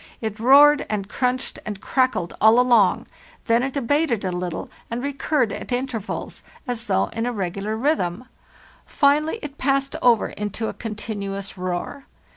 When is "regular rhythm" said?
7.31-8.25